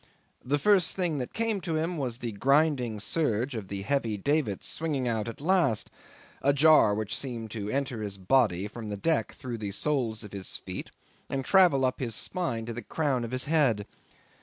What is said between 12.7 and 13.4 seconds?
the crown of